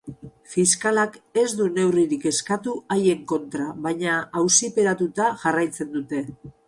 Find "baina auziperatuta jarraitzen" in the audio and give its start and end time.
3.87-5.97